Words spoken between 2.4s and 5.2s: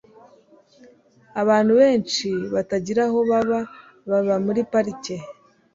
batagira aho baba baba muri parike